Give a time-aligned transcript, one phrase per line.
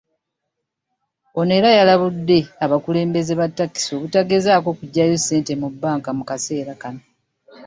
[1.39, 7.01] Ono era yalabudde abakulembeze ba takisi obutagezaako kujjayo ssente mu banka mu kaseera kano.